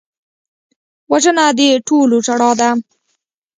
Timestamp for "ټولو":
1.87-2.15